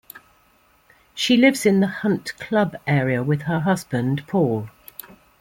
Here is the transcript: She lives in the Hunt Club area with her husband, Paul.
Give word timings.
She 1.13 1.37
lives 1.37 1.63
in 1.63 1.79
the 1.79 1.85
Hunt 1.85 2.33
Club 2.39 2.75
area 2.87 3.21
with 3.21 3.43
her 3.43 3.59
husband, 3.59 4.25
Paul. 4.27 4.67